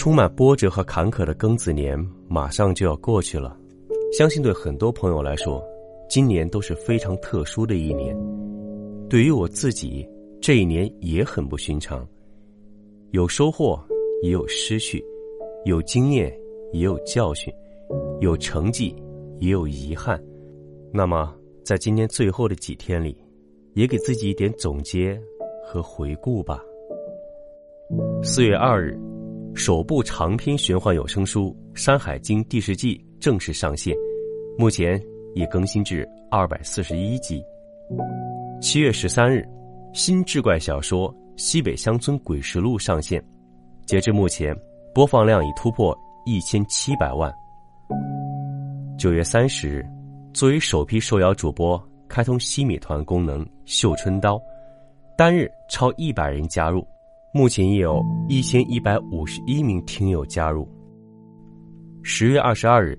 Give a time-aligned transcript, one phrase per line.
[0.00, 1.94] 充满波折和坎坷的庚子年
[2.26, 3.54] 马上就要过去了，
[4.16, 5.62] 相信对很多朋友来说，
[6.08, 8.16] 今年都是非常特殊的一年。
[9.10, 10.08] 对于我自己，
[10.40, 12.08] 这一年也很不寻常，
[13.10, 13.78] 有收获，
[14.22, 15.04] 也有失去，
[15.66, 16.34] 有经验，
[16.72, 17.52] 也有教训，
[18.20, 18.96] 有成绩，
[19.38, 20.18] 也有遗憾。
[20.94, 21.30] 那么，
[21.62, 23.14] 在今年最后的几天里，
[23.74, 25.20] 也给自己一点总结
[25.62, 26.58] 和回顾吧。
[28.22, 28.98] 四月二日。
[29.54, 33.94] 首部长篇玄幻有声书《山海经》第十季正式上线，
[34.56, 35.00] 目前
[35.34, 37.42] 已更新至二百四十一集。
[38.60, 39.46] 七月十三日，
[39.92, 43.22] 新志怪小说《西北乡村鬼实录》上线，
[43.86, 44.56] 截至目前，
[44.94, 47.32] 播放量已突破一千七百万。
[48.96, 49.84] 九月三十日，
[50.32, 54.40] 作为首批受邀主播，开通西米团功能“绣春刀”，
[55.18, 56.86] 单日超一百人加入。
[57.32, 60.68] 目前已有一千一百五十一名听友加入。
[62.02, 62.98] 十月二十二日，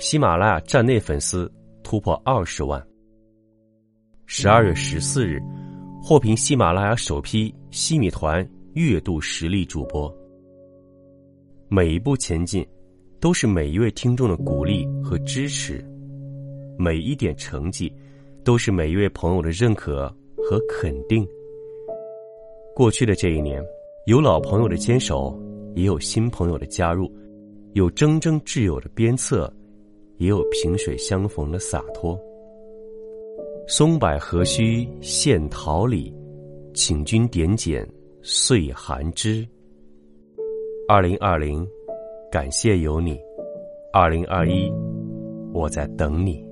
[0.00, 1.48] 喜马拉雅站内粉丝
[1.84, 2.84] 突破二十万。
[4.26, 5.40] 十二月十四日，
[6.02, 10.12] 获评喜马拉雅首批西米团月度实力主播。
[11.68, 12.66] 每一步前进，
[13.20, 15.76] 都是每一位听众的鼓励和支持；
[16.76, 17.92] 每一点成绩，
[18.42, 21.24] 都是每一位朋友的认可和肯定。
[22.78, 23.60] 过去的这一年，
[24.06, 25.36] 有老朋友的坚守，
[25.74, 27.10] 也有新朋友的加入，
[27.72, 29.52] 有铮铮挚友的鞭策，
[30.18, 32.16] 也有萍水相逢的洒脱。
[33.66, 36.14] 松柏何须献桃李，
[36.72, 37.84] 请君点检
[38.22, 39.44] 岁寒枝。
[40.86, 41.66] 二零二零，
[42.30, 43.16] 感谢有你；
[43.92, 44.72] 二零二一，
[45.52, 46.47] 我在等你。